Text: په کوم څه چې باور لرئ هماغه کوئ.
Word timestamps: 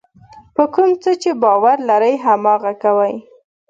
په 0.55 0.63
کوم 0.73 0.91
څه 1.03 1.11
چې 1.21 1.31
باور 1.43 1.77
لرئ 1.89 2.15
هماغه 2.25 2.73
کوئ. 2.83 3.15